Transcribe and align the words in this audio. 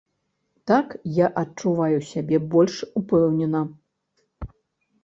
Так 0.69 0.95
я 1.17 1.27
адчуваю 1.41 1.99
сябе 2.11 2.37
больш 2.57 2.75
упэўнена. 3.03 3.61